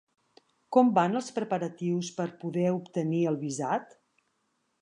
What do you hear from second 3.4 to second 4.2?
visat?